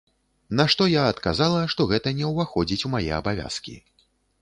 На 0.59 0.65
што 0.73 0.87
я 0.91 1.03
адказала, 1.11 1.61
што 1.75 1.87
гэта 1.93 2.17
не 2.23 2.33
ўваходзіць 2.35 2.83
у 2.91 2.95
мае 2.97 3.07
абавязкі. 3.23 3.81